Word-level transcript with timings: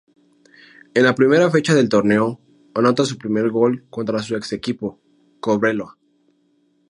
En 0.95 1.03
la 1.03 1.13
primera 1.13 1.51
fecha 1.51 1.75
del 1.75 1.87
torneo, 1.87 2.39
anota 2.73 3.05
su 3.05 3.19
primer 3.19 3.51
gol 3.51 3.85
contra 3.91 4.17
su 4.23 4.35
ex-equipo, 4.35 4.99
Cobreloa. 5.39 5.95